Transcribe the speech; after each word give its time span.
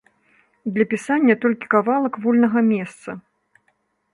Для 0.77 0.85
пісання 0.93 1.35
толькі 1.43 1.69
кавалак 1.75 2.13
вольнага 2.25 2.59
месца. 2.71 3.17